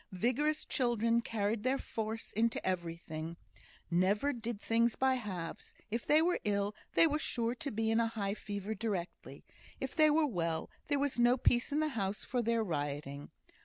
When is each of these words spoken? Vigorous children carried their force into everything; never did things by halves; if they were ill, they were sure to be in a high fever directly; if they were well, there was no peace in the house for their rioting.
Vigorous 0.13 0.65
children 0.65 1.21
carried 1.21 1.61
their 1.61 1.77
force 1.77 2.31
into 2.33 2.59
everything; 2.65 3.37
never 3.91 4.33
did 4.33 4.59
things 4.59 4.95
by 4.95 5.13
halves; 5.13 5.75
if 5.91 6.07
they 6.07 6.23
were 6.23 6.39
ill, 6.43 6.73
they 6.93 7.05
were 7.05 7.19
sure 7.19 7.53
to 7.53 7.69
be 7.69 7.91
in 7.91 7.99
a 7.99 8.07
high 8.07 8.33
fever 8.33 8.73
directly; 8.73 9.45
if 9.79 9.95
they 9.95 10.09
were 10.09 10.25
well, 10.25 10.71
there 10.87 10.97
was 10.97 11.19
no 11.19 11.37
peace 11.37 11.71
in 11.71 11.81
the 11.81 11.89
house 11.89 12.23
for 12.25 12.41
their 12.41 12.63
rioting. 12.63 13.29